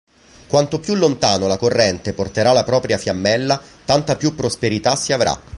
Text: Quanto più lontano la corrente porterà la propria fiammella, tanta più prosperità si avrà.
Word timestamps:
Quanto 0.47 0.79
più 0.79 0.95
lontano 0.95 1.45
la 1.45 1.57
corrente 1.57 2.13
porterà 2.13 2.53
la 2.53 2.63
propria 2.63 2.97
fiammella, 2.97 3.61
tanta 3.85 4.15
più 4.15 4.33
prosperità 4.33 4.95
si 4.95 5.13
avrà. 5.13 5.39